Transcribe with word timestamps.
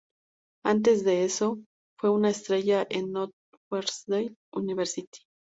Antes 0.65 1.03
de 1.05 1.25
eso, 1.25 1.59
fue 1.99 2.09
una 2.09 2.31
estrella 2.31 2.87
en 2.89 3.11
Northwestern 3.11 4.33
University. 4.51 5.19